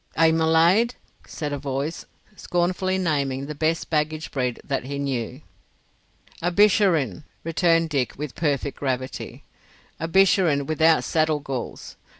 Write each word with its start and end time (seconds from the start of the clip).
"A 0.17 0.31
Mulaid?" 0.31 0.95
said 1.27 1.53
a 1.53 1.59
voice, 1.59 2.07
scornfully 2.35 2.97
naming 2.97 3.45
the 3.45 3.53
best 3.53 3.91
baggage 3.91 4.31
breed 4.31 4.59
that 4.63 4.85
he 4.85 4.97
knew. 4.97 5.41
"A 6.41 6.49
Bisharin," 6.51 7.23
returned 7.43 7.91
Dick, 7.91 8.17
with 8.17 8.33
perfect 8.33 8.77
gravity. 8.79 9.43
"A 9.99 10.07
Bisharin 10.07 10.65
without 10.65 11.03
saddle 11.03 11.39
galls. 11.39 11.97